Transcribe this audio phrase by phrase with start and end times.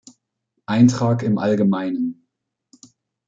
[0.65, 1.61] Eintrag im allg.